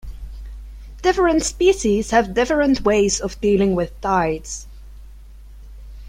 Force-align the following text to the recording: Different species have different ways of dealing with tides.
Different 1.03 1.43
species 1.43 2.09
have 2.09 2.33
different 2.33 2.81
ways 2.81 3.19
of 3.21 3.39
dealing 3.39 3.75
with 3.75 4.01
tides. 4.01 4.65